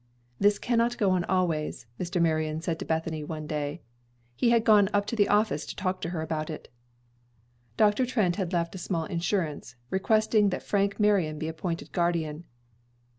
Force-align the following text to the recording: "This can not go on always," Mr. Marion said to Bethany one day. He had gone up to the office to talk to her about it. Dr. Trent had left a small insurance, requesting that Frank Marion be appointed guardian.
"This 0.39 0.57
can 0.57 0.79
not 0.79 0.97
go 0.97 1.11
on 1.11 1.25
always," 1.25 1.85
Mr. 1.99 2.19
Marion 2.19 2.59
said 2.59 2.79
to 2.79 2.85
Bethany 2.85 3.23
one 3.23 3.45
day. 3.45 3.81
He 4.35 4.49
had 4.49 4.63
gone 4.63 4.89
up 4.93 5.05
to 5.05 5.15
the 5.15 5.27
office 5.27 5.63
to 5.67 5.75
talk 5.75 6.01
to 6.01 6.09
her 6.09 6.23
about 6.23 6.49
it. 6.49 6.69
Dr. 7.77 8.07
Trent 8.07 8.35
had 8.37 8.51
left 8.51 8.73
a 8.73 8.79
small 8.79 9.05
insurance, 9.05 9.75
requesting 9.91 10.49
that 10.49 10.63
Frank 10.63 10.99
Marion 10.99 11.37
be 11.37 11.47
appointed 11.47 11.91
guardian. 11.91 12.45